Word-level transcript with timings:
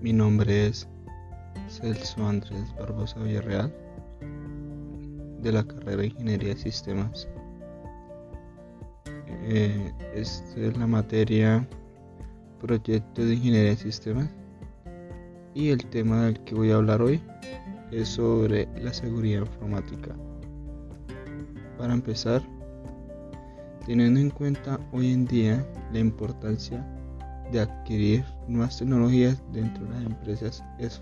Mi 0.00 0.12
nombre 0.12 0.68
es 0.68 0.86
Celso 1.68 2.24
Andrés 2.24 2.72
Barbosa 2.78 3.18
Villarreal 3.18 3.74
de 5.42 5.50
la 5.50 5.64
carrera 5.64 6.02
de 6.02 6.06
Ingeniería 6.06 6.54
de 6.54 6.60
Sistemas. 6.60 7.28
Eh, 9.26 9.92
esta 10.14 10.60
es 10.60 10.78
la 10.78 10.86
materia 10.86 11.66
Proyecto 12.60 13.24
de 13.24 13.34
Ingeniería 13.34 13.70
de 13.70 13.76
Sistemas 13.76 14.30
y 15.52 15.70
el 15.70 15.84
tema 15.86 16.26
del 16.26 16.38
que 16.44 16.54
voy 16.54 16.70
a 16.70 16.76
hablar 16.76 17.02
hoy 17.02 17.20
es 17.90 18.08
sobre 18.08 18.68
la 18.80 18.92
seguridad 18.92 19.40
informática. 19.40 20.14
Para 21.76 21.92
empezar, 21.92 22.40
teniendo 23.84 24.20
en 24.20 24.30
cuenta 24.30 24.78
hoy 24.92 25.12
en 25.12 25.24
día 25.24 25.66
la 25.92 25.98
importancia 25.98 26.86
de 27.52 27.60
adquirir 27.60 28.24
nuevas 28.46 28.78
tecnologías 28.78 29.42
dentro 29.52 29.84
de 29.86 29.94
las 29.94 30.04
empresas, 30.04 30.64
es 30.78 31.00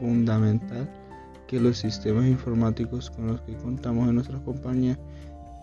fundamental 0.00 0.88
que 1.46 1.60
los 1.60 1.78
sistemas 1.78 2.26
informáticos 2.26 3.10
con 3.10 3.26
los 3.26 3.40
que 3.42 3.56
contamos 3.56 4.08
en 4.08 4.16
nuestra 4.16 4.38
compañía 4.40 4.98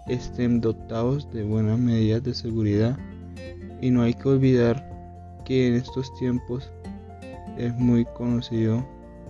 estén 0.07 0.61
dotados 0.61 1.31
de 1.31 1.43
buenas 1.43 1.79
medidas 1.79 2.23
de 2.23 2.33
seguridad. 2.33 2.97
Y 3.81 3.91
no 3.91 4.01
hay 4.01 4.13
que 4.13 4.29
olvidar 4.29 4.87
que 5.45 5.67
en 5.67 5.75
estos 5.75 6.13
tiempos 6.19 6.69
es 7.57 7.73
muy 7.75 8.05
conocido 8.05 8.85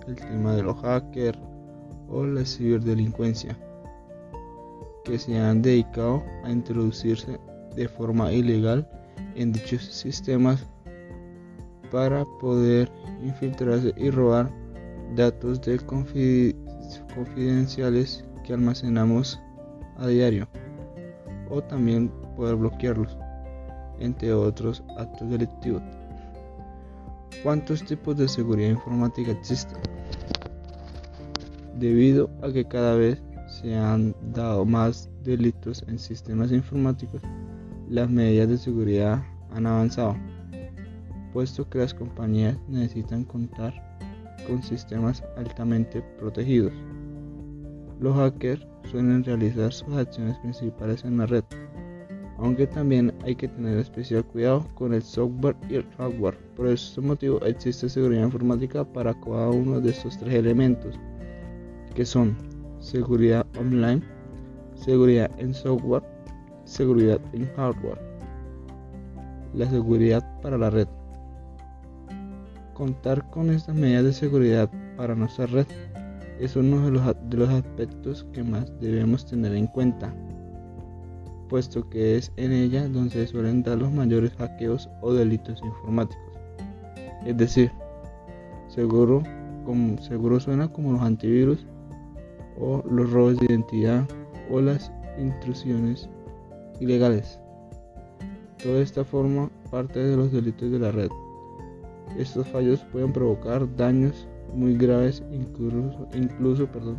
el 0.06 0.16
tema 0.16 0.54
de 0.54 0.62
los 0.62 0.80
hackers 0.80 1.38
o 2.08 2.26
la 2.26 2.44
ciberdelincuencia 2.44 3.56
que 5.04 5.18
se 5.18 5.38
han 5.38 5.62
dedicado 5.62 6.22
a 6.44 6.50
introducirse 6.50 7.38
de 7.74 7.88
forma 7.88 8.32
ilegal 8.32 8.88
en 9.34 9.52
dichos 9.52 9.82
sistemas 9.84 10.66
para 11.90 12.24
poder 12.40 12.90
infiltrarse 13.22 13.92
y 13.96 14.10
robar 14.10 14.50
datos 15.16 15.60
de 15.62 15.78
confidenciales 17.14 18.24
que 18.44 18.52
almacenamos 18.52 19.40
a 19.96 20.06
diario 20.06 20.48
o 21.50 21.60
también 21.62 22.10
poder 22.36 22.56
bloquearlos 22.56 23.16
entre 23.98 24.32
otros 24.32 24.82
actos 24.96 25.30
delictivos. 25.30 25.82
¿Cuántos 27.42 27.84
tipos 27.84 28.16
de 28.16 28.28
seguridad 28.28 28.70
informática 28.70 29.30
existen? 29.32 29.78
Debido 31.78 32.30
a 32.42 32.50
que 32.52 32.64
cada 32.64 32.94
vez 32.94 33.22
se 33.48 33.76
han 33.76 34.14
dado 34.32 34.64
más 34.64 35.10
delitos 35.22 35.84
en 35.88 35.98
sistemas 35.98 36.52
informáticos, 36.52 37.22
las 37.88 38.08
medidas 38.08 38.48
de 38.48 38.58
seguridad 38.58 39.22
han 39.52 39.66
avanzado, 39.66 40.16
puesto 41.32 41.68
que 41.68 41.78
las 41.78 41.94
compañías 41.94 42.56
necesitan 42.68 43.24
contar 43.24 43.74
con 44.46 44.62
sistemas 44.62 45.22
altamente 45.36 46.02
protegidos. 46.18 46.72
Los 48.00 48.16
hackers 48.16 48.66
suelen 48.90 49.22
realizar 49.24 49.72
sus 49.72 49.94
acciones 49.94 50.38
principales 50.38 51.04
en 51.04 51.18
la 51.18 51.26
red, 51.26 51.44
aunque 52.38 52.66
también 52.66 53.12
hay 53.24 53.36
que 53.36 53.48
tener 53.48 53.78
especial 53.78 54.24
cuidado 54.24 54.66
con 54.74 54.94
el 54.94 55.02
software 55.02 55.56
y 55.68 55.76
el 55.76 55.86
hardware. 55.98 56.38
Por 56.56 56.68
este 56.68 57.00
motivo 57.00 57.40
existe 57.42 57.88
seguridad 57.88 58.24
informática 58.24 58.84
para 58.84 59.12
cada 59.20 59.50
uno 59.50 59.80
de 59.80 59.90
estos 59.90 60.18
tres 60.18 60.34
elementos, 60.34 60.98
que 61.94 62.06
son 62.06 62.36
seguridad 62.78 63.46
online, 63.58 64.02
seguridad 64.74 65.30
en 65.38 65.52
software, 65.52 66.02
seguridad 66.64 67.20
en 67.34 67.46
hardware. 67.54 68.00
La 69.52 69.68
seguridad 69.68 70.24
para 70.40 70.56
la 70.56 70.70
red. 70.70 70.88
Contar 72.80 73.28
con 73.28 73.50
estas 73.50 73.74
medidas 73.74 74.04
de 74.04 74.12
seguridad 74.14 74.70
para 74.96 75.14
nuestra 75.14 75.44
red 75.44 75.66
es 76.40 76.56
uno 76.56 76.86
de 76.86 76.90
los, 77.36 77.50
aspectos 77.50 78.26
que 78.32 78.42
más 78.42 78.72
debemos 78.80 79.26
tener 79.26 79.54
en 79.54 79.66
cuenta 79.66 80.14
puesto 81.50 81.90
que 81.90 82.16
es 82.16 82.32
en 82.38 82.52
ella 82.52 82.88
donde 82.88 83.10
se 83.10 83.26
suelen 83.26 83.62
dar 83.62 83.76
los 83.76 83.92
mayores 83.92 84.32
hackeos 84.38 84.88
o 85.02 85.12
delitos 85.12 85.60
informáticos. 85.62 86.32
Es 87.26 87.36
decir, 87.36 87.70
seguro, 88.68 89.24
como, 89.66 89.98
seguro 89.98 90.40
suena 90.40 90.72
como 90.72 90.92
los 90.92 91.02
antivirus 91.02 91.66
o 92.58 92.82
los 92.90 93.10
robos 93.10 93.38
de 93.40 93.44
identidad 93.44 94.08
o 94.50 94.58
las 94.58 94.90
intrusiones 95.18 96.08
ilegales. 96.80 97.38
Toda 98.62 98.80
esta 98.80 99.04
forma 99.04 99.50
parte 99.70 99.98
de 99.98 100.16
los 100.16 100.32
delitos 100.32 100.72
de 100.72 100.78
la 100.78 100.90
red. 100.92 101.10
Estos 102.18 102.46
fallos 102.48 102.84
pueden 102.92 103.12
provocar 103.12 103.66
daños 103.76 104.28
muy 104.54 104.76
graves, 104.76 105.22
incluso, 105.32 106.08
incluso 106.14 106.66
perdón, 106.66 106.98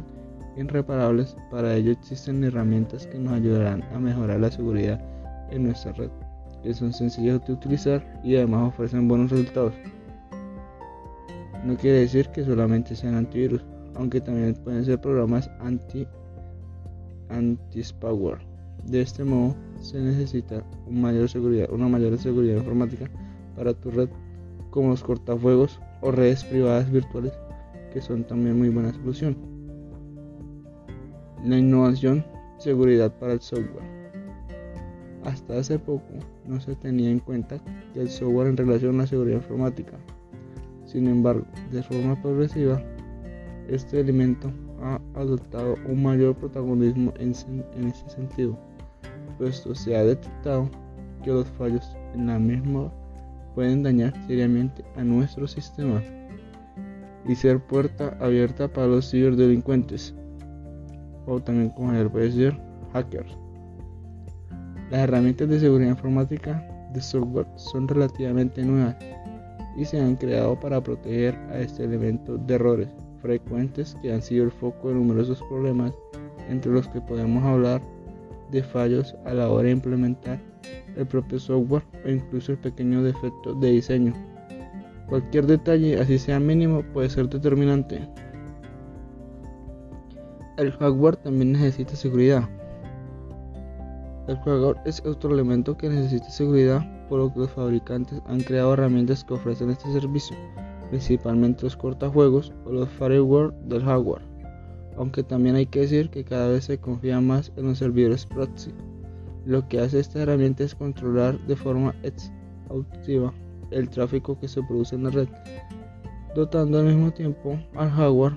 irreparables, 0.57 1.35
para 1.49 1.75
ello 1.75 1.91
existen 1.91 2.43
herramientas 2.43 3.07
que 3.07 3.19
nos 3.19 3.33
ayudarán 3.33 3.83
a 3.93 3.99
mejorar 3.99 4.39
la 4.39 4.51
seguridad 4.51 5.01
en 5.49 5.63
nuestra 5.63 5.91
red, 5.93 6.09
son 6.73 6.93
sencillas 6.93 7.45
de 7.45 7.53
utilizar 7.53 8.21
y 8.23 8.35
además 8.35 8.69
ofrecen 8.69 9.07
buenos 9.07 9.31
resultados. 9.31 9.73
No 11.65 11.75
quiere 11.75 11.99
decir 11.99 12.27
que 12.29 12.43
solamente 12.43 12.95
sean 12.95 13.15
antivirus, 13.15 13.63
aunque 13.95 14.21
también 14.21 14.55
pueden 14.55 14.85
ser 14.85 14.99
programas 14.99 15.49
anti 15.59 16.07
anti-spyware. 17.29 18.39
De 18.85 19.01
este 19.01 19.23
modo, 19.23 19.55
se 19.79 19.99
necesita 19.99 20.63
una 20.87 21.01
mayor 21.01 22.17
seguridad 22.17 22.57
informática 22.57 23.09
para 23.55 23.73
tu 23.73 23.91
red, 23.91 24.09
como 24.71 24.89
los 24.89 25.03
cortafuegos 25.03 25.79
o 26.01 26.11
redes 26.11 26.43
privadas 26.43 26.91
virtuales, 26.91 27.33
que 27.93 28.01
son 28.01 28.23
también 28.23 28.57
muy 28.57 28.69
buena 28.69 28.91
solución. 28.93 29.37
La 31.45 31.57
innovación, 31.57 32.25
seguridad 32.57 33.13
para 33.19 33.33
el 33.33 33.41
software. 33.41 33.91
Hasta 35.23 35.59
hace 35.59 35.77
poco 35.77 36.13
no 36.47 36.59
se 36.59 36.75
tenía 36.75 37.11
en 37.11 37.19
cuenta 37.19 37.59
que 37.93 38.01
el 38.01 38.09
software 38.09 38.47
en 38.47 38.57
relación 38.57 38.95
a 38.95 39.03
la 39.03 39.07
seguridad 39.07 39.37
informática. 39.37 39.99
Sin 40.85 41.07
embargo, 41.07 41.45
de 41.71 41.83
forma 41.83 42.19
progresiva, 42.21 42.81
este 43.67 43.99
elemento 43.99 44.51
ha 44.81 44.99
adoptado 45.15 45.75
un 45.87 46.01
mayor 46.01 46.35
protagonismo 46.35 47.13
en, 47.19 47.33
en 47.75 47.87
ese 47.87 48.09
sentido, 48.09 48.57
puesto 49.37 49.75
se 49.75 49.95
ha 49.95 50.03
detectado 50.03 50.69
que 51.23 51.31
los 51.31 51.47
fallos 51.51 51.95
en 52.15 52.27
la 52.27 52.39
misma 52.39 52.91
pueden 53.55 53.83
dañar 53.83 54.13
seriamente 54.27 54.83
a 54.95 55.03
nuestro 55.03 55.47
sistema 55.47 56.01
y 57.27 57.35
ser 57.35 57.59
puerta 57.59 58.17
abierta 58.19 58.67
para 58.67 58.87
los 58.87 59.09
ciberdelincuentes 59.09 60.13
o 61.25 61.39
también 61.39 61.69
como 61.69 61.93
se 61.93 62.09
puede 62.09 62.25
decir 62.25 62.57
hackers. 62.93 63.37
Las 64.89 65.01
herramientas 65.01 65.47
de 65.49 65.59
seguridad 65.59 65.91
informática 65.91 66.67
de 66.93 67.01
software 67.01 67.47
son 67.55 67.87
relativamente 67.87 68.63
nuevas 68.63 68.95
y 69.77 69.85
se 69.85 70.01
han 70.01 70.15
creado 70.15 70.59
para 70.59 70.81
proteger 70.81 71.35
a 71.49 71.59
este 71.59 71.85
elemento 71.85 72.37
de 72.37 72.55
errores 72.55 72.89
frecuentes 73.21 73.95
que 74.01 74.11
han 74.11 74.21
sido 74.21 74.43
el 74.45 74.51
foco 74.51 74.89
de 74.89 74.95
numerosos 74.95 75.41
problemas 75.43 75.93
entre 76.49 76.71
los 76.71 76.87
que 76.89 76.99
podemos 76.99 77.43
hablar 77.43 77.81
de 78.51 78.63
fallos 78.63 79.15
a 79.25 79.33
la 79.33 79.49
hora 79.49 79.67
de 79.67 79.71
implementar 79.71 80.50
el 80.95 81.05
propio 81.05 81.39
software 81.39 81.83
o 82.05 82.09
incluso 82.09 82.51
el 82.51 82.57
pequeño 82.57 83.03
defecto 83.03 83.53
de 83.55 83.71
diseño. 83.71 84.13
Cualquier 85.07 85.45
detalle, 85.45 85.99
así 85.99 86.17
sea 86.17 86.39
mínimo, 86.39 86.83
puede 86.93 87.09
ser 87.09 87.27
determinante. 87.27 88.07
El 90.57 90.71
hardware 90.73 91.17
también 91.17 91.53
necesita 91.53 91.95
seguridad. 91.95 92.47
El 94.27 94.37
hardware 94.37 94.77
es 94.85 95.03
otro 95.05 95.33
elemento 95.33 95.75
que 95.75 95.89
necesita 95.89 96.29
seguridad, 96.29 96.81
por 97.09 97.19
lo 97.19 97.33
que 97.33 97.39
los 97.39 97.51
fabricantes 97.51 98.21
han 98.27 98.41
creado 98.41 98.73
herramientas 98.73 99.25
que 99.25 99.33
ofrecen 99.33 99.71
este 99.71 99.91
servicio, 99.91 100.37
principalmente 100.89 101.63
los 101.63 101.75
cortajuegos 101.75 102.53
o 102.65 102.71
los 102.71 102.87
firewall 102.89 103.53
del 103.65 103.83
hardware. 103.83 104.21
Aunque 104.95 105.23
también 105.23 105.55
hay 105.55 105.65
que 105.65 105.81
decir 105.81 106.09
que 106.09 106.23
cada 106.23 106.47
vez 106.47 106.65
se 106.65 106.77
confía 106.77 107.19
más 107.19 107.51
en 107.57 107.65
los 107.65 107.79
servidores 107.79 108.25
proxy. 108.25 108.71
Lo 109.45 109.67
que 109.67 109.79
hace 109.79 109.99
esta 109.99 110.21
herramienta 110.21 110.63
es 110.63 110.75
controlar 110.75 111.39
de 111.47 111.55
forma 111.55 111.95
exhaustiva 112.03 113.33
el 113.71 113.89
tráfico 113.89 114.39
que 114.39 114.47
se 114.47 114.61
produce 114.63 114.95
en 114.95 115.03
la 115.05 115.09
red, 115.09 115.27
dotando 116.35 116.79
al 116.79 116.85
mismo 116.85 117.11
tiempo 117.11 117.57
al 117.75 117.89
hardware 117.89 118.33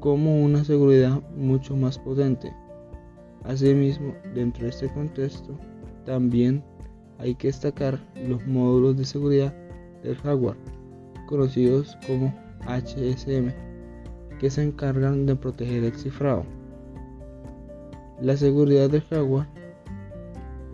como 0.00 0.42
una 0.42 0.64
seguridad 0.64 1.20
mucho 1.36 1.76
más 1.76 1.98
potente. 1.98 2.52
Asimismo, 3.44 4.14
dentro 4.34 4.64
de 4.64 4.70
este 4.70 4.88
contexto, 4.88 5.58
también 6.06 6.62
hay 7.18 7.34
que 7.34 7.48
destacar 7.48 7.98
los 8.26 8.46
módulos 8.46 8.96
de 8.96 9.04
seguridad 9.04 9.54
del 10.02 10.16
hardware, 10.16 10.56
conocidos 11.26 11.98
como 12.06 12.32
HSM, 12.66 13.52
que 14.38 14.48
se 14.48 14.62
encargan 14.62 15.26
de 15.26 15.36
proteger 15.36 15.84
el 15.84 15.94
cifrado. 15.94 16.44
La 18.20 18.36
seguridad 18.36 18.88
del 18.88 19.02
hardware 19.02 19.57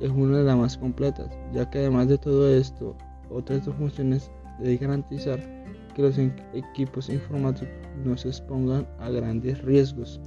es 0.01 0.11
una 0.11 0.39
de 0.39 0.45
las 0.45 0.57
más 0.57 0.77
completas, 0.77 1.31
ya 1.53 1.69
que 1.71 1.79
además 1.79 2.09
de 2.09 2.19
todo 2.19 2.49
esto, 2.49 2.97
otras 3.31 3.65
dos 3.65 3.75
funciones 3.77 4.31
deben 4.59 4.79
garantizar 4.79 5.41
que 5.95 6.03
los 6.03 6.19
equipos 6.53 7.09
informáticos 7.09 7.73
no 8.05 8.17
se 8.17 8.29
expongan 8.29 8.87
a 8.99 9.09
grandes 9.11 9.63
riesgos. 9.63 10.21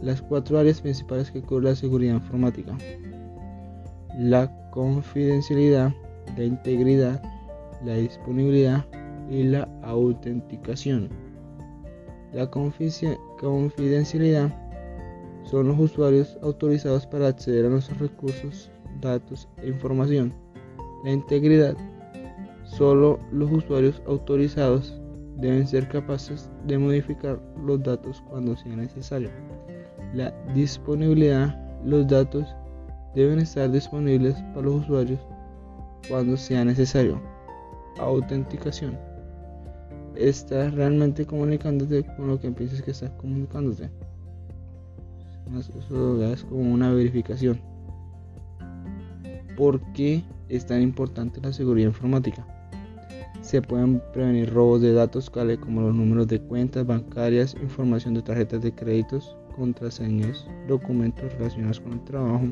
Las 0.00 0.22
cuatro 0.22 0.58
áreas 0.58 0.80
principales 0.80 1.30
que 1.30 1.42
cubre 1.42 1.70
la 1.70 1.76
seguridad 1.76 2.14
informática. 2.14 2.76
La 4.18 4.50
confidencialidad, 4.70 5.92
la 6.36 6.44
integridad, 6.44 7.22
la 7.84 7.94
disponibilidad 7.94 8.84
y 9.30 9.44
la 9.44 9.68
autenticación. 9.82 11.08
La 12.32 12.50
confidencialidad 12.50 14.61
son 15.44 15.68
los 15.68 15.78
usuarios 15.78 16.38
autorizados 16.42 17.06
para 17.06 17.28
acceder 17.28 17.66
a 17.66 17.70
nuestros 17.70 17.98
recursos, 17.98 18.70
datos 19.00 19.48
e 19.58 19.68
información. 19.68 20.34
La 21.04 21.12
integridad. 21.12 21.76
Solo 22.64 23.18
los 23.32 23.50
usuarios 23.50 24.00
autorizados 24.06 24.98
deben 25.38 25.66
ser 25.66 25.88
capaces 25.88 26.48
de 26.66 26.78
modificar 26.78 27.40
los 27.64 27.82
datos 27.82 28.22
cuando 28.30 28.56
sea 28.56 28.76
necesario. 28.76 29.30
La 30.14 30.30
disponibilidad. 30.54 31.58
Los 31.84 32.06
datos 32.06 32.46
deben 33.14 33.40
estar 33.40 33.70
disponibles 33.70 34.34
para 34.54 34.62
los 34.62 34.82
usuarios 34.82 35.18
cuando 36.08 36.36
sea 36.36 36.64
necesario. 36.64 37.20
Autenticación. 37.98 38.96
Estás 40.14 40.72
realmente 40.74 41.26
comunicándote 41.26 42.04
con 42.16 42.28
lo 42.28 42.38
que 42.38 42.50
piensas 42.52 42.82
que 42.82 42.92
estás 42.92 43.10
comunicándote. 43.12 43.90
Eso 45.58 46.22
es 46.32 46.44
como 46.44 46.72
una 46.72 46.92
verificación. 46.92 47.60
¿Por 49.56 49.80
qué 49.92 50.24
es 50.48 50.66
tan 50.66 50.82
importante 50.82 51.40
la 51.40 51.52
seguridad 51.52 51.88
informática? 51.88 52.46
Se 53.42 53.60
pueden 53.60 54.00
prevenir 54.12 54.52
robos 54.52 54.80
de 54.80 54.92
datos 54.92 55.30
tales 55.30 55.58
como 55.58 55.82
los 55.82 55.94
números 55.94 56.28
de 56.28 56.40
cuentas 56.40 56.86
bancarias, 56.86 57.54
información 57.60 58.14
de 58.14 58.22
tarjetas 58.22 58.62
de 58.62 58.72
créditos, 58.72 59.36
contraseñas, 59.56 60.46
documentos 60.68 61.32
relacionados 61.34 61.80
con 61.80 61.92
el 61.92 62.04
trabajo, 62.04 62.44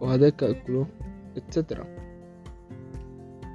hojas 0.00 0.20
de 0.20 0.32
cálculo, 0.32 0.88
etc. 1.34 1.82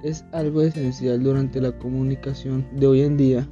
Es 0.04 0.24
algo 0.32 0.62
esencial 0.62 1.22
durante 1.22 1.60
la 1.60 1.78
comunicación 1.78 2.66
de 2.76 2.88
hoy 2.88 3.02
en 3.02 3.18
día 3.18 3.48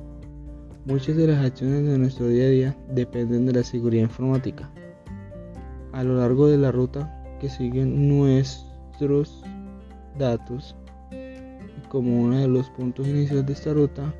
Muchas 0.85 1.17
de 1.17 1.25
las 1.25 1.43
acciones 1.43 1.83
de 1.83 1.97
nuestro 1.97 2.27
día 2.27 2.45
a 2.45 2.49
día 2.49 2.77
dependen 2.93 3.47
de 3.47 3.53
la 3.53 3.63
seguridad 3.63 4.03
informática. 4.03 4.69
A 5.93 6.03
lo 6.03 6.17
largo 6.17 6.45
de 6.45 6.59
la 6.59 6.71
ruta 6.71 7.25
que 7.41 7.49
siguen 7.49 8.07
nuestros 8.07 9.43
datos, 10.19 10.75
como 11.89 12.21
uno 12.21 12.37
de 12.37 12.47
los 12.47 12.69
puntos 12.69 13.07
iniciales 13.07 13.47
de 13.47 13.53
esta 13.53 13.73
ruta, 13.73 14.13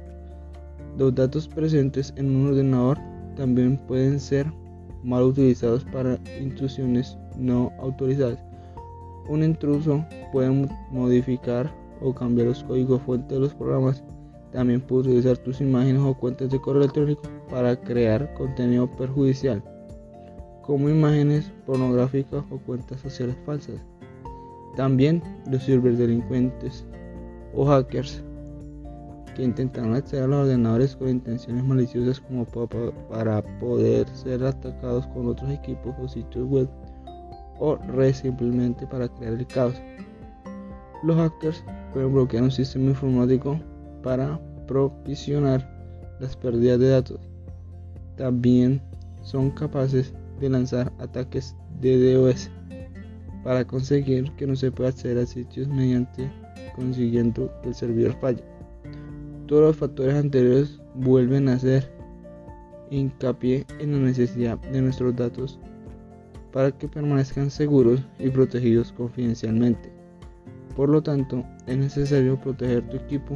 los 0.98 1.14
datos 1.14 1.48
presentes 1.48 2.12
en 2.18 2.36
un 2.36 2.48
ordenador 2.48 2.98
también 3.36 3.78
pueden 3.78 4.20
ser 4.20 4.52
mal 5.04 5.22
utilizados 5.22 5.86
para 5.86 6.18
intrusiones 6.42 7.16
no 7.38 7.72
autorizadas. 7.80 8.40
Un 9.30 9.44
intruso 9.44 10.04
puede 10.32 10.50
modificar 10.90 11.72
o 12.02 12.12
cambiar 12.12 12.48
los 12.48 12.64
códigos 12.64 13.04
fuente 13.04 13.36
de 13.36 13.42
los 13.42 13.54
programas 13.54 14.04
también 14.56 14.80
puedes 14.80 15.08
utilizar 15.08 15.38
tus 15.38 15.60
imágenes 15.60 16.02
o 16.02 16.14
cuentas 16.14 16.50
de 16.50 16.62
correo 16.62 16.84
electrónico 16.84 17.24
para 17.50 17.76
crear 17.76 18.34
contenido 18.36 18.90
perjudicial, 18.96 19.62
como 20.62 20.90
imágenes 20.90 21.52
pornográficas 21.66 22.42
o 22.50 22.58
cuentas 22.60 23.02
sociales 23.02 23.36
falsas. 23.46 23.82
También 24.78 25.22
los 25.52 25.66
ciberdelincuentes 25.66 26.86
o 27.54 27.66
hackers 27.66 28.24
que 29.36 29.44
intentaron 29.44 29.94
acceder 29.94 30.24
a 30.24 30.28
los 30.28 30.46
ordenadores 30.46 30.96
con 30.96 31.10
intenciones 31.10 31.66
maliciosas 31.66 32.22
como 32.22 32.46
para 32.46 33.42
poder 33.60 34.08
ser 34.08 34.42
atacados 34.42 35.06
con 35.08 35.28
otros 35.28 35.52
equipos 35.52 35.94
o 36.02 36.08
sitios 36.08 36.48
web 36.48 36.70
o 37.60 37.76
redes 37.76 38.20
simplemente 38.20 38.88
para 38.88 39.10
crear 39.10 39.34
el 39.34 39.46
caos. 39.48 39.76
Los 41.04 41.18
hackers 41.18 41.62
pueden 41.92 42.14
bloquear 42.14 42.44
un 42.44 42.52
sistema 42.52 42.92
informático 42.92 43.60
para 44.06 44.40
propicionar 44.68 45.68
las 46.20 46.36
pérdidas 46.36 46.80
de 46.80 46.90
datos. 46.90 47.20
También 48.18 48.80
son 49.24 49.50
capaces 49.50 50.14
de 50.40 50.48
lanzar 50.48 50.94
ataques 51.00 51.56
de 51.82 52.14
DOS 52.14 52.52
para 53.44 53.66
conseguir 53.66 54.32
que 54.34 54.46
no 54.46 54.56
se 54.56 54.72
pueda 54.72 54.92
acceder 54.92 55.18
a 55.18 55.26
sitios 55.26 55.68
mediante 55.68 56.32
consiguiendo 56.76 57.52
que 57.64 57.70
el 57.70 57.76
servidor 57.76 58.16
falle. 58.22 58.44
Todos 59.48 59.64
los 59.64 59.76
factores 59.76 60.14
anteriores 60.14 60.80
vuelven 60.94 61.50
a 61.50 61.54
hacer 61.54 61.92
hincapié 62.92 63.66
en 63.80 63.92
la 63.92 63.98
necesidad 63.98 64.60
de 64.60 64.84
nuestros 64.84 65.16
datos 65.16 65.60
para 66.54 66.72
que 66.72 66.88
permanezcan 66.88 67.50
seguros 67.50 68.02
y 68.20 68.30
protegidos 68.30 68.92
confidencialmente. 68.92 69.92
Por 70.76 70.90
lo 70.90 71.02
tanto, 71.02 71.44
es 71.66 71.78
necesario 71.78 72.40
proteger 72.40 72.88
tu 72.88 72.98
equipo 72.98 73.36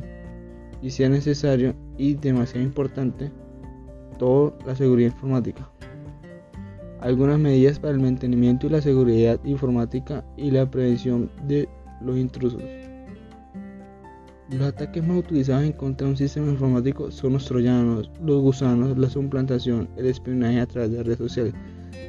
y 0.82 0.90
sea 0.90 1.10
necesario 1.10 1.76
y 1.98 2.14
demasiado 2.16 2.64
importante 2.64 3.32
toda 4.18 4.54
la 4.66 4.76
seguridad 4.76 5.12
informática. 5.12 5.70
Algunas 7.02 7.40
medidas 7.40 7.80
para 7.80 7.94
el 7.94 8.00
mantenimiento 8.00 8.68
y 8.68 8.70
la 8.70 8.82
seguridad 8.82 9.40
informática 9.46 10.24
y 10.36 10.52
la 10.52 10.70
prevención 10.70 11.32
de 11.48 11.68
los 12.02 12.18
intrusos. 12.18 12.62
Los 14.52 14.62
ataques 14.62 15.06
más 15.06 15.18
utilizados 15.20 15.64
en 15.64 15.74
contra 15.74 16.06
de 16.06 16.12
un 16.12 16.18
sistema 16.18 16.52
informático 16.52 17.12
son 17.12 17.34
los 17.34 17.46
troyanos, 17.46 18.10
los 18.22 18.42
gusanos, 18.42 18.98
la 18.98 19.10
suplantación, 19.10 19.88
el 19.96 20.08
espionaje 20.08 20.60
a 20.60 20.66
través 20.66 20.92
de 20.92 21.04
redes 21.04 21.20
sociales. 21.20 21.54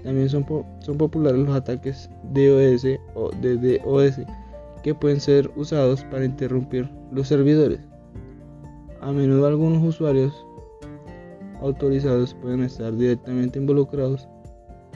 También 0.02 0.28
son, 0.28 0.46
son 0.81 0.96
populares 0.96 1.38
los 1.38 1.55
ataques 1.55 2.08
DOS 2.32 2.87
o 3.14 3.31
DDoS 3.31 4.20
que 4.82 4.94
pueden 4.94 5.20
ser 5.20 5.50
usados 5.56 6.02
para 6.05 6.25
interrumpir 6.25 6.88
los 7.12 7.28
servidores. 7.28 7.90
A 9.00 9.12
menudo 9.12 9.47
algunos 9.47 9.82
usuarios 9.82 10.47
autorizados 11.62 12.35
pueden 12.35 12.62
estar 12.62 12.94
directamente 12.94 13.58
involucrados 13.58 14.29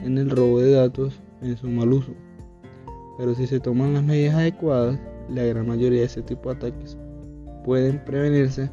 en 0.02 0.18
el 0.18 0.28
robo 0.28 0.60
de 0.60 0.72
datos 0.72 1.20
en 1.40 1.56
su 1.56 1.68
mal 1.68 1.90
uso. 1.90 2.12
Pero 3.16 3.34
si 3.34 3.46
se 3.46 3.60
toman 3.60 3.94
las 3.94 4.02
medidas 4.02 4.34
adecuadas, 4.34 5.00
la 5.30 5.44
gran 5.44 5.66
mayoría 5.66 6.00
de 6.00 6.06
este 6.06 6.22
tipo 6.22 6.50
de 6.50 6.56
ataques 6.56 6.98
pueden 7.64 8.05
prevenirse, 8.05 8.70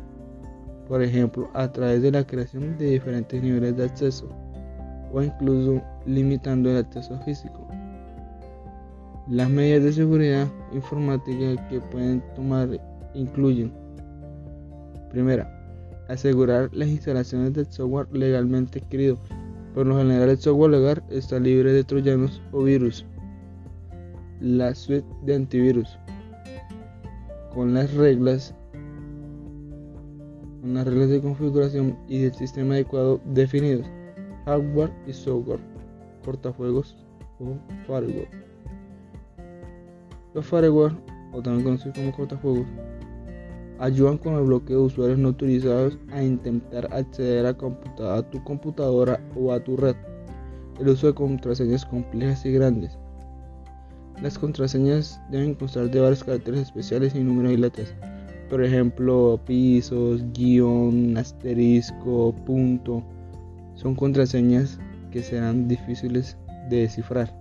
por 0.89 1.01
ejemplo, 1.01 1.49
a 1.53 1.71
través 1.71 2.01
de 2.01 2.11
la 2.11 2.27
creación 2.27 2.77
de 2.77 2.91
diferentes 2.91 3.41
niveles 3.41 3.77
de 3.77 3.85
acceso 3.85 4.27
o 5.13 5.21
incluso 5.21 5.81
limitando 6.05 6.69
el 6.69 6.77
acceso 6.77 7.17
físico. 7.19 7.67
Las 9.29 9.49
medidas 9.49 9.83
de 9.83 9.93
seguridad 9.93 10.47
informática 10.73 11.69
que 11.69 11.79
pueden 11.79 12.21
tomar 12.35 12.67
incluyen 13.13 13.80
Primera, 15.11 15.49
asegurar 16.07 16.69
las 16.73 16.89
instalaciones 16.89 17.53
del 17.53 17.71
software 17.71 18.07
legalmente 18.11 18.79
adquirido. 18.79 19.17
Por 19.73 19.87
lo 19.87 19.97
general 19.97 20.29
el 20.29 20.37
software 20.37 20.71
legal 20.71 21.03
está 21.09 21.39
libre 21.39 21.73
de 21.73 21.83
troyanos 21.83 22.41
o 22.51 22.63
virus. 22.63 23.05
La 24.39 24.73
suite 24.73 25.07
de 25.23 25.35
antivirus 25.35 25.97
con 27.53 27.73
las 27.73 27.93
reglas 27.93 28.55
con 30.61 30.75
las 30.75 30.85
reglas 30.85 31.09
de 31.09 31.21
configuración 31.21 31.97
y 32.07 32.19
del 32.19 32.33
sistema 32.35 32.75
adecuado 32.75 33.19
definidos, 33.25 33.85
hardware 34.45 34.91
y 35.07 35.13
software, 35.13 35.59
cortafuegos 36.23 36.95
o 37.39 37.57
firewall. 37.87 38.27
Los 40.35 40.45
firewall, 40.45 40.95
o 41.33 41.41
también 41.41 41.63
conocidos 41.63 41.97
como 41.97 42.11
cortafuegos, 42.15 42.67
ayudan 43.81 44.19
con 44.19 44.35
el 44.35 44.43
bloqueo 44.43 44.79
de 44.79 44.85
usuarios 44.85 45.17
no 45.17 45.29
autorizados 45.29 45.97
a 46.11 46.23
intentar 46.23 46.87
acceder 46.93 47.47
a, 47.47 47.53
tu 47.53 48.43
computadora 48.43 49.19
o 49.35 49.51
a 49.51 49.59
tu 49.59 49.75
red. 49.75 49.95
El 50.79 50.89
uso 50.89 51.07
de 51.07 51.15
contraseñas 51.15 51.83
complejas 51.85 52.45
y 52.45 52.53
grandes. 52.53 52.97
Las 54.21 54.37
contraseñas 54.37 55.19
deben 55.31 55.55
constar 55.55 55.89
de 55.89 55.99
varios 55.99 56.23
caracteres 56.23 56.61
especiales 56.61 57.15
y 57.15 57.23
números 57.23 57.53
y 57.53 57.57
letras. 57.57 57.93
Por 58.51 58.63
ejemplo, 58.63 59.39
pisos, 59.45 60.23
guion, 60.33 61.17
asterisco, 61.17 62.35
punto. 62.45 63.03
Son 63.73 63.95
contraseñas 63.95 64.79
que 65.09 65.23
serán 65.23 65.67
difíciles 65.67 66.37
de 66.69 66.81
descifrar. 66.81 67.35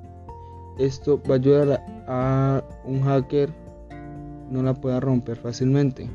Esto 0.78 1.20
va 1.28 1.34
a 1.34 1.38
ayudar 1.38 1.84
a 2.08 2.64
un 2.86 3.02
hacker 3.02 3.50
no 4.50 4.62
la 4.62 4.74
pueda 4.74 5.00
romper 5.00 5.36
fácilmente. 5.36 6.08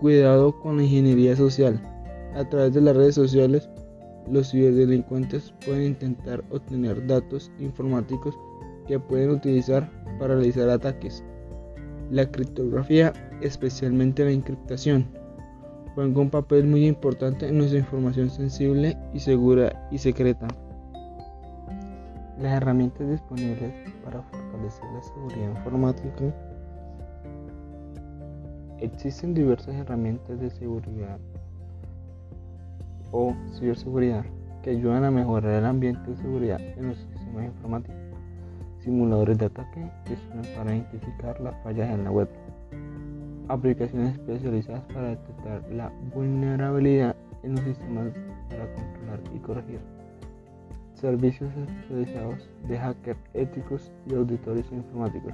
Cuidado 0.00 0.58
con 0.60 0.76
la 0.76 0.82
ingeniería 0.82 1.34
social. 1.34 1.80
A 2.34 2.44
través 2.46 2.74
de 2.74 2.82
las 2.82 2.94
redes 2.94 3.14
sociales, 3.14 3.68
los 4.30 4.50
ciberdelincuentes 4.50 5.54
pueden 5.64 5.84
intentar 5.84 6.44
obtener 6.50 7.06
datos 7.06 7.50
informáticos 7.58 8.38
que 8.86 9.00
pueden 9.00 9.30
utilizar 9.30 9.90
para 10.18 10.34
realizar 10.34 10.68
ataques. 10.68 11.24
La 12.10 12.30
criptografía, 12.30 13.12
especialmente 13.40 14.24
la 14.24 14.32
encriptación, 14.32 15.06
juega 15.94 16.20
un 16.20 16.30
papel 16.30 16.66
muy 16.66 16.86
importante 16.86 17.48
en 17.48 17.56
nuestra 17.56 17.78
información 17.78 18.28
sensible 18.28 18.98
y 19.14 19.18
segura 19.18 19.88
y 19.90 19.96
secreta. 19.96 20.46
Las 22.38 22.52
herramientas 22.52 23.08
disponibles 23.08 23.72
para 24.04 24.20
fortalecer 24.20 24.84
la 24.92 25.02
seguridad 25.02 25.56
informática 25.56 26.34
Existen 28.80 29.32
diversas 29.32 29.74
herramientas 29.74 30.38
de 30.38 30.50
seguridad 30.50 31.18
o 33.10 33.34
ciberseguridad 33.58 34.24
que 34.62 34.70
ayudan 34.70 35.04
a 35.04 35.10
mejorar 35.10 35.54
el 35.54 35.64
ambiente 35.64 36.10
de 36.10 36.16
seguridad 36.18 36.60
en 36.60 36.88
los 36.88 36.98
sistemas 36.98 37.46
informáticos. 37.46 37.96
Simuladores 38.80 39.38
de 39.38 39.46
ataque 39.46 39.90
que 40.04 40.16
sirven 40.16 40.54
para 40.54 40.74
identificar 40.74 41.40
las 41.40 41.54
fallas 41.62 41.88
en 41.90 42.04
la 42.04 42.10
web. 42.10 42.28
Aplicaciones 43.48 44.12
especializadas 44.12 44.82
para 44.92 45.08
detectar 45.08 45.62
la 45.72 45.90
vulnerabilidad 46.14 47.16
en 47.44 47.54
los 47.54 47.64
sistemas 47.64 48.08
para 48.50 48.74
controlar 48.74 49.20
y 49.34 49.38
corregir. 49.38 49.80
Servicios 50.94 51.50
especializados 51.56 52.50
de 52.68 52.78
hackers 52.78 53.20
éticos 53.32 53.90
y 54.06 54.14
auditores 54.14 54.70
informáticos. 54.70 55.32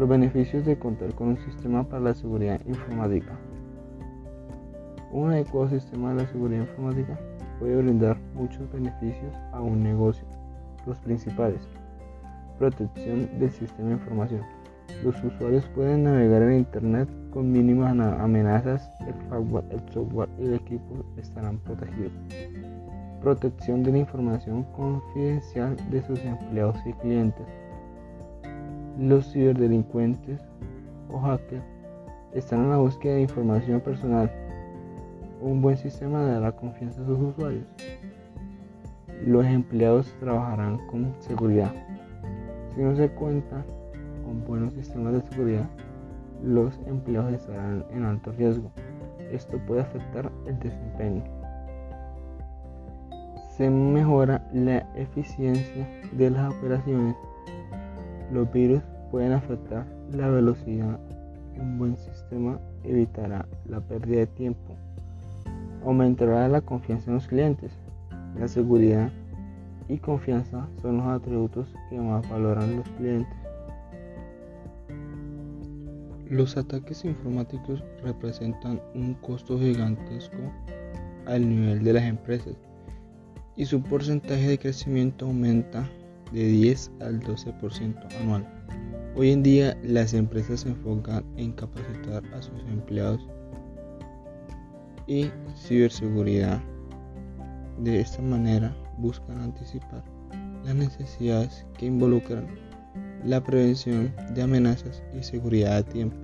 Los 0.00 0.08
beneficios 0.08 0.64
de 0.64 0.78
contar 0.78 1.14
con 1.14 1.28
un 1.28 1.36
sistema 1.36 1.86
para 1.86 2.00
la 2.00 2.14
seguridad 2.14 2.58
informática. 2.64 3.38
Un 5.12 5.30
adecuado 5.30 5.68
sistema 5.68 6.14
de 6.14 6.22
la 6.22 6.28
seguridad 6.30 6.62
informática 6.62 7.20
puede 7.58 7.76
brindar 7.76 8.16
muchos 8.32 8.72
beneficios 8.72 9.34
a 9.52 9.60
un 9.60 9.82
negocio. 9.82 10.24
Los 10.86 10.96
principales. 11.00 11.60
Protección 12.58 13.28
del 13.38 13.50
sistema 13.50 13.88
de 13.88 13.94
información. 13.96 14.40
Los 15.04 15.22
usuarios 15.22 15.66
pueden 15.74 16.04
navegar 16.04 16.44
en 16.44 16.60
Internet 16.60 17.10
con 17.30 17.52
mínimas 17.52 17.92
amenazas, 17.92 18.90
el 19.06 19.28
hardware, 19.28 19.66
el 19.68 19.92
software 19.92 20.30
y 20.38 20.44
el 20.44 20.54
equipo 20.54 21.04
estarán 21.18 21.58
protegidos. 21.58 22.12
Protección 23.20 23.82
de 23.82 23.92
la 23.92 23.98
información 23.98 24.62
confidencial 24.72 25.76
de 25.90 26.00
sus 26.00 26.18
empleados 26.24 26.78
y 26.86 26.94
clientes 26.94 27.46
los 28.98 29.32
ciberdelincuentes 29.32 30.40
o 31.10 31.18
hackers 31.18 31.64
están 32.32 32.64
en 32.64 32.70
la 32.70 32.76
búsqueda 32.76 33.14
de 33.14 33.22
información 33.22 33.80
personal. 33.80 34.30
Un 35.40 35.60
buen 35.62 35.76
sistema 35.76 36.22
dará 36.22 36.52
confianza 36.52 37.02
a 37.02 37.06
sus 37.06 37.18
usuarios. 37.18 37.66
Los 39.26 39.44
empleados 39.46 40.14
trabajarán 40.20 40.78
con 40.88 41.14
seguridad. 41.18 41.72
Si 42.74 42.82
no 42.82 42.94
se 42.94 43.08
cuenta 43.10 43.64
con 44.24 44.44
buenos 44.44 44.72
sistemas 44.74 45.14
de 45.14 45.22
seguridad, 45.30 45.68
los 46.42 46.78
empleados 46.86 47.32
estarán 47.32 47.84
en 47.90 48.04
alto 48.04 48.32
riesgo. 48.32 48.70
Esto 49.32 49.58
puede 49.66 49.82
afectar 49.82 50.30
el 50.46 50.58
desempeño. 50.58 51.24
Se 53.56 53.68
mejora 53.68 54.46
la 54.52 54.78
eficiencia 54.94 55.86
de 56.12 56.30
las 56.30 56.54
operaciones 56.54 57.14
los 58.32 58.50
virus 58.52 58.82
pueden 59.10 59.32
afectar 59.32 59.86
la 60.12 60.28
velocidad. 60.28 60.98
Un 61.58 61.78
buen 61.78 61.96
sistema 61.96 62.58
evitará 62.84 63.46
la 63.66 63.80
pérdida 63.80 64.20
de 64.20 64.26
tiempo. 64.26 64.76
Aumentará 65.84 66.48
la 66.48 66.60
confianza 66.60 67.10
en 67.10 67.14
los 67.14 67.26
clientes. 67.26 67.72
La 68.38 68.48
seguridad 68.48 69.10
y 69.88 69.98
confianza 69.98 70.68
son 70.80 70.98
los 70.98 71.06
atributos 71.06 71.68
que 71.88 71.98
más 71.98 72.28
valoran 72.28 72.76
los 72.76 72.88
clientes. 72.90 73.36
Los 76.28 76.56
ataques 76.56 77.04
informáticos 77.04 77.82
representan 78.04 78.80
un 78.94 79.14
costo 79.14 79.58
gigantesco 79.58 80.38
al 81.26 81.48
nivel 81.48 81.82
de 81.82 81.92
las 81.92 82.04
empresas 82.04 82.54
y 83.56 83.66
su 83.66 83.82
porcentaje 83.82 84.46
de 84.46 84.58
crecimiento 84.58 85.26
aumenta 85.26 85.88
de 86.32 86.44
10 86.44 86.90
al 87.00 87.20
12% 87.20 87.96
anual. 88.20 88.46
Hoy 89.16 89.32
en 89.32 89.42
día 89.42 89.76
las 89.82 90.14
empresas 90.14 90.60
se 90.60 90.68
enfocan 90.68 91.24
en 91.36 91.52
capacitar 91.52 92.22
a 92.34 92.42
sus 92.42 92.60
empleados 92.70 93.26
y 95.06 95.30
ciberseguridad. 95.56 96.60
De 97.78 98.00
esta 98.00 98.22
manera 98.22 98.76
buscan 98.98 99.40
anticipar 99.40 100.04
las 100.64 100.74
necesidades 100.74 101.66
que 101.78 101.86
involucran 101.86 102.46
la 103.24 103.42
prevención 103.42 104.14
de 104.34 104.42
amenazas 104.42 105.02
y 105.18 105.22
seguridad 105.22 105.78
a 105.78 105.82
tiempo, 105.82 106.16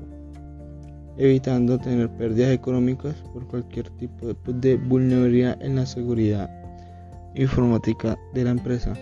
evitando 1.16 1.78
tener 1.78 2.08
pérdidas 2.10 2.52
económicas 2.52 3.16
por 3.32 3.46
cualquier 3.46 3.90
tipo 3.90 4.34
de 4.46 4.76
vulnerabilidad 4.76 5.60
en 5.62 5.76
la 5.76 5.86
seguridad 5.86 6.50
informática 7.34 8.16
de 8.34 8.44
la 8.44 8.50
empresa. 8.50 8.94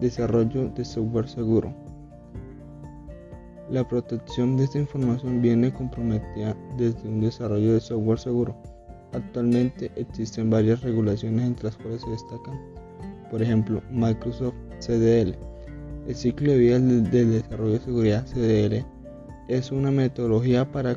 Desarrollo 0.00 0.70
de 0.70 0.84
software 0.84 1.28
seguro. 1.28 1.74
La 3.70 3.86
protección 3.86 4.56
de 4.56 4.64
esta 4.64 4.78
información 4.78 5.42
viene 5.42 5.72
comprometida 5.72 6.56
desde 6.78 7.06
un 7.06 7.20
desarrollo 7.20 7.74
de 7.74 7.80
software 7.80 8.18
seguro. 8.18 8.56
Actualmente 9.12 9.92
existen 9.96 10.48
varias 10.48 10.80
regulaciones 10.80 11.44
entre 11.44 11.64
las 11.64 11.76
cuales 11.76 12.00
se 12.00 12.10
destacan, 12.10 12.58
por 13.30 13.42
ejemplo, 13.42 13.82
Microsoft 13.90 14.54
CDL. 14.78 15.36
El 16.08 16.14
ciclo 16.14 16.52
de 16.52 16.58
vida 16.58 16.78
del 16.78 17.10
desarrollo 17.10 17.72
de 17.72 17.80
seguridad 17.80 18.26
CDL 18.26 18.84
es 19.48 19.70
una 19.70 19.90
metodología 19.90 20.70
para 20.72 20.96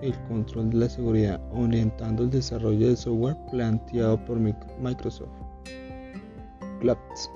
el 0.00 0.14
control 0.28 0.70
de 0.70 0.76
la 0.76 0.88
seguridad, 0.88 1.40
orientando 1.52 2.22
el 2.22 2.30
desarrollo 2.30 2.88
de 2.88 2.96
software 2.96 3.36
planteado 3.50 4.24
por 4.24 4.38
Microsoft. 4.38 5.28
CLAPS 6.80 7.30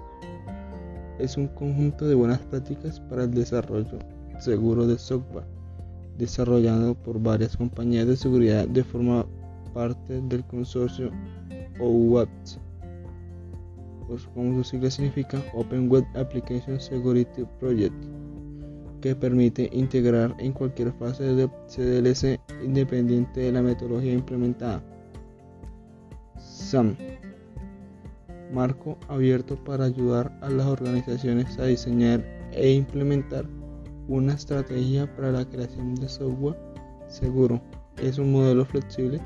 es 1.19 1.37
un 1.37 1.49
conjunto 1.49 2.07
de 2.07 2.15
buenas 2.15 2.41
prácticas 2.41 3.01
para 3.01 3.25
el 3.25 3.33
desarrollo 3.33 3.99
seguro 4.39 4.87
de 4.87 4.99
software, 4.99 5.45
desarrollado 6.19 6.95
por 6.95 7.21
varias 7.21 7.57
compañías 7.57 8.07
de 8.07 8.17
seguridad 8.17 8.67
de 8.67 8.83
forma 8.83 9.27
parte 9.73 10.21
del 10.23 10.45
consorcio 10.45 11.11
OWASP, 11.81 12.59
pues 14.09 14.25
como 14.35 14.63
su 14.63 14.71
sigla 14.71 14.91
significa 14.91 15.43
Open 15.55 15.91
Web 15.91 16.05
Application 16.15 16.81
Security 16.81 17.45
Project, 17.61 17.95
que 19.01 19.15
permite 19.15 19.71
integrar 19.73 20.35
en 20.39 20.53
cualquier 20.53 20.93
fase 20.93 21.25
de 21.25 21.49
CDLC 21.67 22.41
independiente 22.65 23.41
de 23.41 23.53
la 23.53 23.63
metodología 23.63 24.13
implementada. 24.13 24.83
SAM 26.39 26.97
marco 28.53 28.99
abierto 29.09 29.57
para 29.65 29.87
ayudar 29.87 30.37
a 30.43 30.51
las 30.51 30.67
organizaciones 30.67 31.59
a 31.59 31.65
diseñar 31.65 32.25
e 32.53 32.73
implementar 32.73 33.47
una 34.09 34.35
estrategia 34.35 35.13
para 35.17 35.33
la 35.33 35.45
creación 35.49 35.95
de 35.95 36.09
software 36.09 36.59
seguro. 37.09 37.61
Es 38.03 38.19
un 38.19 38.33
modelo 38.33 38.65
flexible 38.65 39.21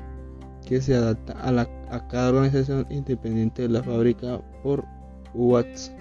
que 0.65 0.81
se 0.81 0.95
adapta 0.95 1.33
a, 1.39 2.07
cada 2.07 2.29
organización 2.29 2.85
independiente 2.89 3.63
de 3.63 3.69
la 3.69 3.83
fábrica 3.83 4.41
por 4.63 4.83
Watts. 5.33 5.91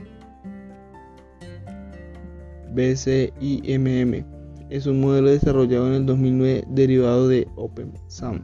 BCIMM 2.75 4.25
es 4.69 4.87
un 4.87 5.01
modelo 5.01 5.31
desarrollado 5.31 5.87
en 5.89 5.95
el 5.95 6.07
2009 6.07 6.65
derivado 6.69 7.29
de 7.29 7.49
OpenSAM. 7.57 8.43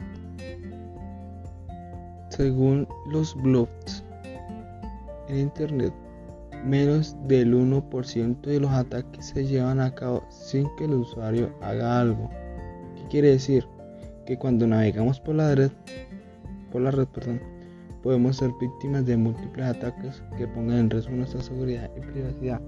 Según 2.31 2.89
los 3.11 3.35
blogs 3.43 4.02
en 5.33 5.41
Internet, 5.41 5.93
menos 6.65 7.17
del 7.27 7.55
1% 7.55 8.41
de 8.43 8.61
los 8.61 8.71
ataques 8.71 9.27
se 9.27 9.47
llevan 9.47 9.81
a 9.81 9.95
cabo 9.95 10.23
sin 10.29 10.69
que 10.77 10.85
el 10.85 10.95
usuario 10.95 11.51
haga 11.61 12.01
algo. 12.01 12.31
¿Qué 12.97 13.03
quiere 13.09 13.29
decir? 13.31 13.67
Que 14.27 14.39
cuando 14.39 14.67
navegamos 14.67 15.19
por 15.19 15.35
la 15.35 15.55
red, 15.55 15.73
por 16.71 16.83
la 16.83 16.91
red 16.91 17.07
perdón, 17.07 17.41
podemos 18.03 18.37
ser 18.37 18.51
víctimas 18.61 19.07
de 19.07 19.17
múltiples 19.17 19.67
ataques 19.67 20.23
que 20.37 20.47
pongan 20.47 20.79
en 20.79 20.91
riesgo 20.91 21.13
nuestra 21.13 21.41
seguridad 21.41 21.91
y 21.97 22.01
privacidad. 22.01 22.61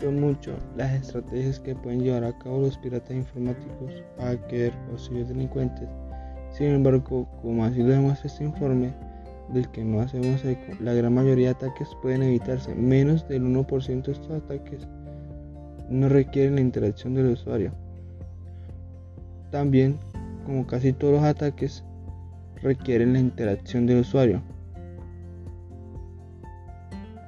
Son 0.00 0.20
muchas 0.20 0.56
las 0.76 0.92
estrategias 0.94 1.60
que 1.60 1.76
pueden 1.76 2.02
llevar 2.02 2.24
a 2.24 2.36
cabo 2.38 2.62
los 2.62 2.78
piratas 2.78 3.12
informáticos, 3.12 4.02
hackers 4.18 4.76
o 4.92 4.98
ciberdelincuentes. 4.98 5.88
Sin 6.50 6.68
embargo, 6.68 7.28
como 7.40 7.64
así 7.64 7.82
lo 7.82 7.90
demuestra 7.90 8.26
este 8.26 8.44
informe, 8.44 8.92
del 9.50 9.68
que 9.70 9.84
no 9.84 10.00
hacemos 10.00 10.44
eco, 10.44 10.72
la 10.80 10.94
gran 10.94 11.14
mayoría 11.14 11.48
de 11.48 11.54
ataques 11.54 11.88
pueden 12.00 12.22
evitarse. 12.22 12.74
Menos 12.74 13.28
del 13.28 13.44
1% 13.44 14.02
de 14.02 14.12
estos 14.12 14.30
ataques 14.30 14.86
no 15.88 16.08
requieren 16.08 16.54
la 16.54 16.60
interacción 16.60 17.14
del 17.14 17.32
usuario. 17.32 17.72
También, 19.50 19.98
como 20.46 20.66
casi 20.66 20.92
todos 20.92 21.14
los 21.14 21.24
ataques, 21.24 21.84
requieren 22.62 23.12
la 23.12 23.20
interacción 23.20 23.86
del 23.86 24.00
usuario. 24.00 24.42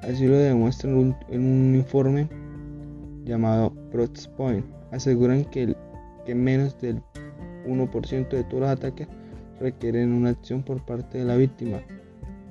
Así 0.01 0.27
lo 0.27 0.37
demuestra 0.37 0.89
en 0.89 1.15
un, 1.29 1.75
informe 1.75 2.27
llamado 3.23 3.73
Proxpoint 3.91 4.65
aseguran 4.91 5.45
que, 5.45 5.75
que 6.25 6.35
menos 6.35 6.79
del 6.79 7.01
1% 7.67 8.29
de 8.29 8.43
todos 8.43 8.61
los 8.61 8.69
ataques 8.69 9.07
requieren 9.59 10.13
una 10.13 10.29
acción 10.29 10.63
por 10.63 10.83
parte 10.85 11.17
de 11.17 11.25
la 11.25 11.35
víctima. 11.35 11.79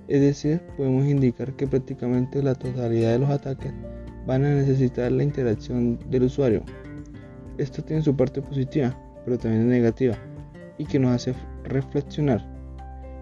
Es 0.08 0.20
decir, 0.20 0.60
podemos 0.76 1.06
indicar 1.06 1.54
que 1.54 1.66
prácticamente 1.66 2.42
la 2.42 2.54
totalidad 2.54 3.12
de 3.12 3.18
los 3.20 3.30
ataques 3.30 3.72
van 4.26 4.44
a 4.44 4.54
necesitar 4.54 5.10
la 5.12 5.22
interacción 5.22 5.98
del 6.10 6.24
usuario. 6.24 6.62
Esto 7.58 7.82
tiene 7.82 8.02
su 8.02 8.14
parte 8.16 8.42
positiva, 8.42 8.96
pero 9.24 9.38
también 9.38 9.68
negativa, 9.68 10.16
y 10.76 10.84
que 10.84 10.98
nos 10.98 11.14
hace 11.14 11.34
reflexionar. 11.64 12.44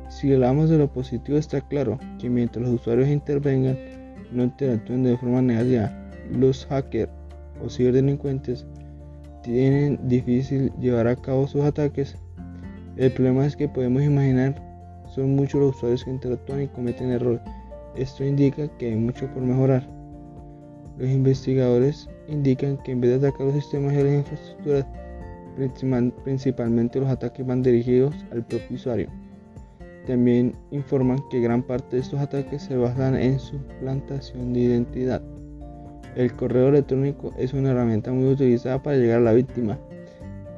Si 0.09 0.33
hablamos 0.33 0.71
de 0.71 0.79
lo 0.79 0.93
positivo 0.93 1.39
está 1.39 1.61
claro 1.61 1.99
que 2.19 2.29
mientras 2.29 2.65
los 2.65 2.81
usuarios 2.81 3.09
intervengan, 3.09 3.79
no 4.33 4.45
interactúen 4.45 5.05
de 5.05 5.17
forma 5.17 5.43
negativa, 5.43 5.93
los 6.31 6.67
hackers 6.67 7.11
o 7.65 7.69
ciberdelincuentes 7.69 8.67
tienen 9.43 9.99
difícil 10.09 10.73
llevar 10.81 11.07
a 11.07 11.17
cabo 11.17 11.47
sus 11.47 11.63
ataques. 11.63 12.17
El 12.97 13.13
problema 13.13 13.47
es 13.47 13.57
que 13.57 13.69
podemos 13.69 14.03
imaginar 14.03 14.72
son 15.15 15.37
muchos 15.37 15.61
los 15.61 15.77
usuarios 15.77 16.05
que 16.05 16.11
interactúan 16.11 16.63
y 16.63 16.69
cometen 16.69 17.11
errores. 17.11 17.41
Esto 17.97 18.25
indica 18.25 18.69
que 18.79 18.87
hay 18.87 18.97
mucho 18.97 19.27
por 19.29 19.43
mejorar. 19.43 19.87
Los 20.99 21.09
investigadores 21.09 22.09
indican 22.29 22.79
que 22.79 22.93
en 22.93 23.01
vez 23.01 23.11
de 23.21 23.29
atacar 23.29 23.47
los 23.47 23.55
sistemas 23.57 23.93
y 23.93 24.03
las 24.03 24.15
infraestructuras, 24.15 24.87
principalmente 26.25 27.01
los 27.01 27.09
ataques 27.11 27.47
van 27.47 27.63
dirigidos 27.63 28.15
al 28.31 28.45
propio 28.45 28.77
usuario. 28.77 29.09
También 30.07 30.55
informan 30.71 31.19
que 31.31 31.41
gran 31.41 31.63
parte 31.63 31.97
de 31.97 32.03
estos 32.03 32.19
ataques 32.19 32.63
se 32.63 32.77
basan 32.77 33.15
en 33.15 33.39
suplantación 33.39 34.53
de 34.53 34.61
identidad. 34.61 35.23
El 36.17 36.33
correo 36.35 36.69
electrónico 36.69 37.33
es 37.39 37.53
una 37.53 37.71
herramienta 37.71 38.13
muy 38.13 38.29
utilizada 38.29 38.83
para 38.83 38.97
llegar 38.97 39.19
a 39.19 39.25
la 39.25 39.33
víctima. 39.33 39.79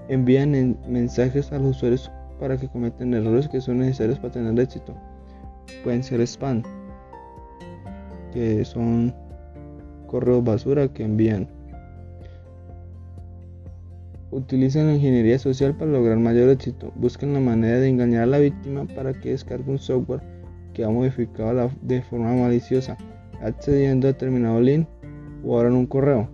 Envían 0.09 0.77
mensajes 0.89 1.53
a 1.53 1.59
los 1.59 1.77
usuarios 1.77 2.11
para 2.39 2.57
que 2.57 2.69
cometan 2.69 3.15
errores 3.15 3.49
que 3.49 3.61
son 3.61 3.79
necesarios 3.79 4.19
para 4.19 4.33
tener 4.33 4.59
éxito. 4.59 4.95
Pueden 5.83 6.03
ser 6.03 6.21
spam, 6.23 6.63
que 8.33 8.65
son 8.65 9.15
correos 10.07 10.45
basura 10.45 10.89
que 10.89 11.05
envían. 11.05 11.49
Utilizan 14.31 14.89
la 14.89 14.95
ingeniería 14.95 15.39
social 15.39 15.77
para 15.77 15.93
lograr 15.93 16.19
mayor 16.19 16.49
éxito. 16.49 16.93
Buscan 16.97 17.33
la 17.33 17.41
manera 17.41 17.79
de 17.79 17.89
engañar 17.89 18.25
a 18.25 18.27
la 18.27 18.39
víctima 18.39 18.85
para 18.85 19.13
que 19.13 19.31
descargue 19.31 19.71
un 19.71 19.79
software 19.79 20.23
que 20.73 20.85
ha 20.85 20.91
modificado 20.91 21.71
de 21.83 22.03
forma 22.03 22.35
maliciosa, 22.35 22.97
accediendo 23.41 24.09
a 24.09 24.13
determinado 24.13 24.61
link 24.61 24.89
o 25.45 25.57
abran 25.57 25.75
un 25.75 25.87
correo. 25.87 26.34